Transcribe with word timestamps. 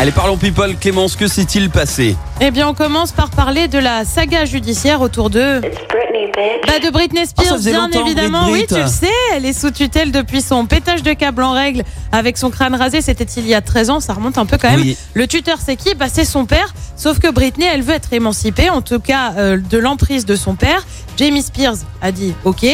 Allez, 0.00 0.12
parlons 0.12 0.36
people. 0.36 0.76
Clémence, 0.80 1.16
que 1.16 1.26
s'est-il 1.26 1.70
passé 1.70 2.14
Eh 2.40 2.52
bien, 2.52 2.68
on 2.68 2.74
commence 2.74 3.10
par 3.10 3.30
parler 3.30 3.66
de 3.66 3.78
la 3.80 4.04
saga 4.04 4.44
judiciaire 4.44 5.00
autour 5.00 5.28
de. 5.28 5.60
Bah, 5.60 6.78
de 6.78 6.90
Britney 6.92 7.22
Ah, 7.36 7.42
Spears, 7.42 7.58
bien 7.58 7.90
évidemment. 7.90 8.42
Brit 8.48 8.60
Oui, 8.60 8.66
tu 8.68 8.80
le 8.80 8.86
sais, 8.86 9.10
elle 9.34 9.44
est 9.44 9.52
sous 9.52 9.72
tutelle 9.72 10.12
depuis 10.12 10.40
son 10.40 10.66
pétage 10.66 11.02
de 11.02 11.12
câble 11.14 11.42
en 11.42 11.50
règle 11.50 11.82
avec 12.12 12.38
son 12.38 12.50
crâne 12.50 12.76
rasé. 12.76 13.00
C'était 13.02 13.24
il 13.24 13.48
y 13.48 13.54
a 13.54 13.60
13 13.60 13.90
ans, 13.90 13.98
ça 13.98 14.12
remonte 14.12 14.38
un 14.38 14.46
peu 14.46 14.56
quand 14.56 14.70
même. 14.70 14.82
Oui. 14.82 14.96
Le 15.14 15.26
tuteur, 15.26 15.58
c'est 15.64 15.74
qui? 15.74 15.96
Bah, 15.96 16.06
C'est 16.12 16.24
son 16.24 16.46
père. 16.46 16.72
Sauf 16.96 17.18
que 17.18 17.28
Britney, 17.32 17.66
elle 17.66 17.82
veut 17.82 17.94
être 17.94 18.12
émancipée, 18.12 18.70
en 18.70 18.82
tout 18.82 19.00
cas 19.00 19.32
euh, 19.36 19.56
de 19.58 19.78
l'emprise 19.78 20.26
de 20.26 20.36
son 20.36 20.54
père. 20.54 20.86
Jamie 21.16 21.42
Spears 21.42 21.74
a 22.02 22.12
dit 22.12 22.34
OK. 22.44 22.64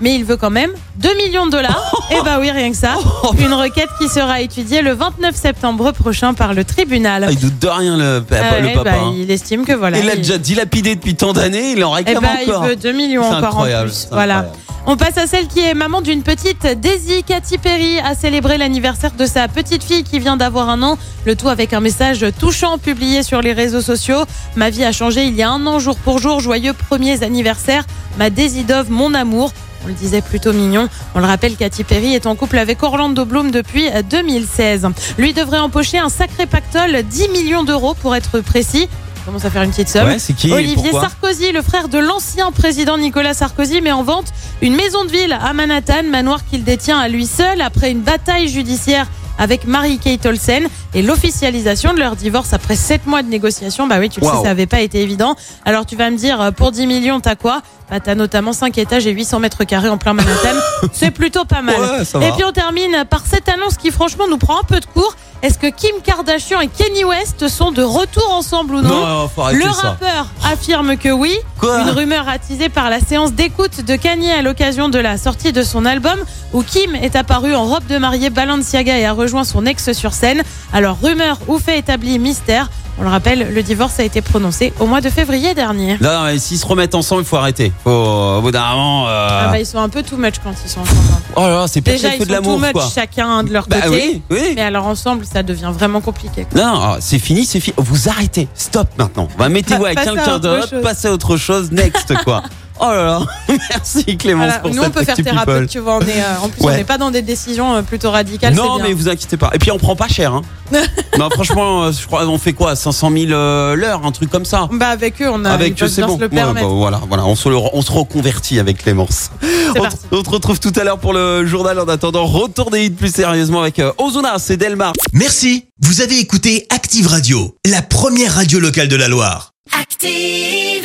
Mais 0.00 0.14
il 0.14 0.24
veut 0.24 0.36
quand 0.36 0.50
même 0.50 0.70
2 0.96 1.08
millions 1.16 1.46
de 1.46 1.50
dollars. 1.50 1.92
Et 2.10 2.20
bah 2.24 2.38
oui, 2.40 2.50
rien 2.50 2.70
que 2.70 2.76
ça. 2.76 2.94
Une 3.38 3.52
requête 3.52 3.88
qui 4.00 4.08
sera 4.08 4.40
étudiée 4.40 4.80
le 4.80 4.92
29 4.92 5.34
septembre 5.34 5.90
prochain 5.92 6.34
par 6.34 6.54
le 6.54 6.64
tribunal. 6.64 7.24
Ah, 7.26 7.30
Il 7.32 7.38
doute 7.38 7.58
de 7.58 7.66
rien, 7.68 7.96
le, 7.96 8.20
pa- 8.20 8.60
le 8.60 8.66
ouais, 8.68 8.74
papa. 8.74 8.90
bah, 8.92 8.96
hein. 9.06 9.14
il 9.16 9.30
estime 9.30 9.64
que 9.64 9.72
voilà. 9.72 9.98
il 9.98 10.06
l'a 10.06 10.14
il- 10.14 10.18
déjà 10.18 10.38
dilapidé 10.38 10.94
depuis 10.94 11.14
tant 11.16 11.32
d'années, 11.32 11.72
il 11.72 11.84
en 11.84 11.92
Eh 11.94 12.04
réclame 12.04 12.22
ben, 12.22 12.28
il 12.46 12.50
encore. 12.50 12.62
veut 12.64 12.76
2 12.76 12.92
millions 12.92 13.22
encore 13.22 13.36
en 13.38 13.46
incroyable, 13.46 13.90
plus. 13.90 14.08
Voilà. 14.12 14.52
On 14.86 14.96
passe 14.96 15.18
à 15.18 15.26
celle 15.26 15.48
qui 15.48 15.60
est 15.60 15.74
maman 15.74 16.00
d'une 16.00 16.22
petite 16.22 16.64
Daisy 16.80 17.22
Katy 17.24 17.58
Perry 17.58 17.98
a 17.98 18.14
célébré 18.14 18.56
l'anniversaire 18.56 19.10
de 19.18 19.26
sa 19.26 19.46
petite 19.48 19.82
fille 19.84 20.02
qui 20.04 20.18
vient 20.18 20.36
d'avoir 20.38 20.70
un 20.70 20.80
an. 20.82 20.96
Le 21.26 21.34
tout 21.36 21.48
avec 21.50 21.74
un 21.74 21.80
message 21.80 22.24
touchant 22.40 22.78
publié 22.78 23.22
sur 23.22 23.42
les 23.42 23.52
réseaux 23.52 23.82
sociaux. 23.82 24.24
Ma 24.56 24.70
vie 24.70 24.84
a 24.84 24.92
changé 24.92 25.24
il 25.26 25.34
y 25.34 25.42
a 25.42 25.50
un 25.50 25.66
an 25.66 25.78
jour 25.78 25.96
pour 25.98 26.20
jour. 26.20 26.40
Joyeux 26.40 26.72
premiers 26.72 27.22
anniversaires. 27.22 27.84
Ma 28.18 28.30
Daisy 28.30 28.64
Dove, 28.64 28.90
mon 28.90 29.12
amour. 29.12 29.52
On 29.84 29.88
le 29.88 29.94
disait 29.94 30.20
plutôt 30.20 30.52
mignon. 30.52 30.88
On 31.14 31.20
le 31.20 31.26
rappelle, 31.26 31.56
Katy 31.56 31.84
Perry 31.84 32.14
est 32.14 32.26
en 32.26 32.34
couple 32.34 32.58
avec 32.58 32.82
Orlando 32.82 33.24
Bloom 33.24 33.50
depuis 33.50 33.88
2016. 34.10 34.86
Lui 35.18 35.32
devrait 35.32 35.58
empocher 35.58 35.98
un 35.98 36.08
sacré 36.08 36.46
pactole, 36.46 37.02
10 37.02 37.28
millions 37.28 37.64
d'euros 37.64 37.94
pour 37.94 38.14
être 38.16 38.40
précis. 38.40 38.88
On 39.22 39.32
commence 39.32 39.44
à 39.44 39.50
faire 39.50 39.62
une 39.62 39.70
petite 39.70 39.88
somme. 39.90 40.08
Ouais, 40.08 40.16
qui 40.36 40.50
Olivier 40.50 40.90
Sarkozy, 40.90 41.52
le 41.52 41.60
frère 41.62 41.88
de 41.88 41.98
l'ancien 41.98 42.50
président 42.50 42.96
Nicolas 42.96 43.34
Sarkozy, 43.34 43.82
met 43.82 43.92
en 43.92 44.02
vente 44.02 44.32
une 44.62 44.74
maison 44.74 45.04
de 45.04 45.10
ville 45.10 45.36
à 45.38 45.52
Manhattan, 45.52 46.04
manoir 46.04 46.40
qu'il 46.46 46.64
détient 46.64 46.98
à 46.98 47.08
lui 47.08 47.26
seul 47.26 47.60
après 47.60 47.90
une 47.90 48.00
bataille 48.00 48.48
judiciaire 48.48 49.06
avec 49.38 49.66
Marie-Kate 49.66 50.26
Olsen 50.26 50.66
et 50.94 51.02
l'officialisation 51.02 51.94
de 51.94 51.98
leur 51.98 52.16
divorce 52.16 52.52
après 52.52 52.76
sept 52.76 53.06
mois 53.06 53.22
de 53.22 53.28
négociations. 53.28 53.86
Bah 53.86 53.96
oui, 54.00 54.08
tu 54.08 54.20
le 54.20 54.26
Wow. 54.26 54.32
sais, 54.38 54.42
ça 54.44 54.50
avait 54.50 54.66
pas 54.66 54.80
été 54.80 55.00
évident. 55.00 55.36
Alors 55.64 55.86
tu 55.86 55.96
vas 55.96 56.10
me 56.10 56.16
dire, 56.16 56.40
euh, 56.40 56.50
pour 56.50 56.72
10 56.72 56.86
millions, 56.86 57.20
t'as 57.20 57.36
quoi? 57.36 57.62
Bah 57.90 58.00
t'as 58.00 58.14
notamment 58.14 58.52
5 58.52 58.76
étages 58.78 59.06
et 59.06 59.10
800 59.12 59.40
mètres 59.40 59.64
carrés 59.64 59.88
en 59.88 59.96
plein 59.98 60.12
Manhattan. 60.12 60.58
C'est 60.92 61.10
plutôt 61.10 61.44
pas 61.44 61.62
mal. 61.62 61.76
Ouais, 61.80 62.26
et 62.28 62.32
puis 62.32 62.44
on 62.46 62.52
termine 62.52 63.04
par 63.08 63.22
cette 63.26 63.48
annonce 63.48 63.76
qui 63.76 63.90
franchement 63.90 64.26
nous 64.28 64.38
prend 64.38 64.58
un 64.60 64.64
peu 64.64 64.80
de 64.80 64.86
court. 64.86 65.14
Est-ce 65.40 65.56
que 65.58 65.68
Kim 65.68 65.94
Kardashian 66.02 66.60
et 66.60 66.66
Kenny 66.66 67.04
West 67.04 67.46
sont 67.46 67.70
de 67.70 67.82
retour 67.82 68.28
ensemble 68.32 68.74
ou 68.74 68.80
non 68.82 68.88
Non, 69.06 69.28
faut 69.28 69.42
arrêter 69.42 69.64
le 69.64 69.72
ça. 69.72 69.90
rappeur 69.90 70.26
affirme 70.44 70.96
que 70.96 71.10
oui. 71.10 71.36
Quoi 71.60 71.82
Une 71.82 71.90
rumeur 71.90 72.28
attisée 72.28 72.68
par 72.68 72.90
la 72.90 72.98
séance 72.98 73.32
d'écoute 73.32 73.84
de 73.84 73.94
Kanye 73.94 74.32
à 74.32 74.42
l'occasion 74.42 74.88
de 74.88 74.98
la 74.98 75.16
sortie 75.16 75.52
de 75.52 75.62
son 75.62 75.84
album 75.84 76.18
où 76.52 76.62
Kim 76.64 76.94
est 76.96 77.14
apparu 77.14 77.54
en 77.54 77.64
robe 77.66 77.86
de 77.86 77.98
mariée 77.98 78.30
Balenciaga 78.30 78.98
et 78.98 79.06
a 79.06 79.12
rejoint 79.12 79.44
son 79.44 79.64
ex 79.64 79.92
sur 79.92 80.12
scène. 80.12 80.42
Alors 80.72 80.98
rumeur 81.00 81.38
ou 81.46 81.58
fait 81.60 81.78
établi 81.78 82.18
mystère. 82.18 82.68
On 83.00 83.04
le 83.04 83.10
rappelle, 83.10 83.54
le 83.54 83.62
divorce 83.62 84.00
a 84.00 84.02
été 84.02 84.22
prononcé 84.22 84.72
au 84.80 84.86
mois 84.86 85.00
de 85.00 85.08
février 85.08 85.54
dernier. 85.54 85.96
Non, 86.00 86.10
non, 86.12 86.22
mais 86.24 86.38
s'ils 86.38 86.58
se 86.58 86.66
remettent 86.66 86.96
ensemble, 86.96 87.22
il 87.22 87.26
faut 87.26 87.36
arrêter. 87.36 87.70
Faut, 87.84 87.90
au 87.90 88.40
bout 88.40 88.50
d'un 88.50 88.70
moment. 88.72 89.06
euh, 89.08 89.28
Ah 89.44 89.48
bah, 89.52 89.60
ils 89.60 89.66
sont 89.66 89.78
un 89.78 89.88
peu 89.88 90.02
too 90.02 90.16
much 90.16 90.34
quand 90.42 90.52
ils 90.64 90.68
sont 90.68 90.80
ensemble. 90.80 90.98
Oh 91.36 91.42
là 91.42 91.48
là, 91.50 91.66
c'est 91.68 91.80
pas 91.80 91.92
Déjà 91.92 92.08
très 92.08 92.16
ils 92.16 92.18
peu 92.18 92.24
sont 92.24 92.30
de 92.30 92.36
too 92.36 92.42
l'amour, 92.42 92.58
much 92.58 92.72
quoi. 92.72 92.88
chacun 92.92 93.44
de 93.44 93.52
leur 93.52 93.68
Bah 93.68 93.82
côté. 93.82 94.22
oui, 94.30 94.36
oui. 94.36 94.52
Mais 94.56 94.62
alors 94.62 94.86
ensemble, 94.86 95.24
ça 95.32 95.44
devient 95.44 95.70
vraiment 95.72 96.00
compliqué. 96.00 96.44
Non, 96.56 96.64
non, 96.74 96.96
c'est 96.98 97.20
fini, 97.20 97.44
c'est 97.44 97.60
fini. 97.60 97.74
Vous 97.78 98.08
arrêtez. 98.08 98.48
Stop 98.54 98.88
maintenant. 98.98 99.28
Mettez-vous 99.48 99.84
avec 99.84 99.98
Passez 99.98 100.08
à 100.08 100.12
quelqu'un 100.14 100.34
autre 100.34 100.40
d'autre, 100.40 100.68
chose. 100.70 100.82
passez 100.82 101.08
à 101.08 101.12
autre 101.12 101.36
chose. 101.36 101.70
Next, 101.70 102.12
quoi. 102.24 102.42
Oh 102.80 102.84
là 102.90 103.04
là. 103.04 103.20
Merci 103.70 104.16
Clémence 104.16 104.46
Voilà. 104.46 104.58
pour 104.60 104.70
Nous, 104.74 104.82
on 104.82 104.90
peut 104.90 105.04
faire 105.04 105.16
people. 105.16 105.32
thérapeute, 105.32 105.68
tu 105.68 105.78
vois. 105.80 105.96
On 105.96 106.00
est, 106.00 106.20
euh, 106.22 106.38
en 106.42 106.48
plus, 106.48 106.62
Ouais. 106.62 106.72
on 106.74 106.76
n'est 106.76 106.84
pas 106.84 106.98
dans 106.98 107.10
des 107.10 107.22
décisions 107.22 107.74
euh, 107.76 107.82
plutôt 107.82 108.10
radicales. 108.10 108.54
Non, 108.54 108.78
mais 108.78 108.92
vous 108.92 109.08
inquiétez 109.08 109.36
pas. 109.36 109.50
Et 109.54 109.58
puis 109.58 109.70
on 109.70 109.78
prend 109.78 109.96
pas 109.96 110.08
cher. 110.08 110.32
Hein. 110.34 110.42
non, 111.18 111.28
franchement, 111.30 111.84
euh, 111.84 111.92
je 111.92 112.06
crois 112.06 112.26
on 112.26 112.38
fait 112.38 112.52
quoi 112.52 112.76
500 112.76 113.10
000 113.10 113.32
euh, 113.32 113.74
l'heure, 113.74 114.04
un 114.04 114.12
truc 114.12 114.30
comme 114.30 114.44
ça. 114.44 114.68
Bah 114.72 114.88
avec 114.88 115.20
eux, 115.22 115.28
on 115.32 115.44
a 115.44 115.50
Avec 115.50 115.82
eux, 115.82 115.88
c'est 115.88 116.02
bon. 116.02 116.18
le 116.18 116.26
Ouais, 116.28 116.28
bah, 116.28 116.52
voilà, 116.64 117.00
voilà, 117.08 117.24
on 117.24 117.34
se, 117.34 117.48
le- 117.48 117.56
on 117.56 117.82
se 117.82 117.90
reconvertit 117.90 118.58
avec 118.58 118.78
Clémence. 118.78 119.30
On, 119.70 119.82
parti. 119.82 119.98
on 120.12 120.24
se 120.24 120.30
retrouve 120.30 120.58
tout 120.60 120.72
à 120.76 120.84
l'heure 120.84 120.98
pour 120.98 121.12
le 121.12 121.44
journal. 121.44 121.78
En 121.78 121.88
attendant, 121.88 122.24
retour 122.24 122.70
des 122.70 122.86
hits 122.86 122.90
plus 122.90 123.12
sérieusement 123.14 123.60
avec 123.60 123.78
euh, 123.80 123.92
Ozuna, 123.98 124.38
c'est 124.38 124.56
Delmar. 124.56 124.94
Merci, 125.12 125.66
vous 125.82 126.00
avez 126.00 126.18
écouté 126.18 126.66
Active 126.70 127.06
Radio, 127.06 127.54
la 127.66 127.82
première 127.82 128.34
radio 128.34 128.60
locale 128.60 128.88
de 128.88 128.96
la 128.96 129.08
Loire. 129.08 129.52
Active. 129.78 130.84